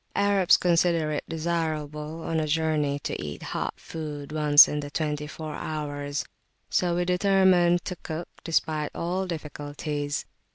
Arabs 0.15 0.57
consider 0.57 1.11
it 1.11 1.23
desirable 1.29 2.23
on 2.23 2.39
a 2.39 2.47
journey 2.47 2.97
to 2.97 3.21
eat 3.23 3.43
hot 3.53 3.79
food 3.79 4.31
once 4.31 4.67
in 4.67 4.79
the 4.79 4.89
twenty 4.89 5.27
four 5.27 5.53
hours; 5.53 6.25
so 6.71 6.95
we 6.95 7.05
determine 7.05 7.77
to 7.83 7.95
cook, 7.97 8.27
despite 8.43 8.89
all 8.95 9.27
difficulties. 9.27 10.25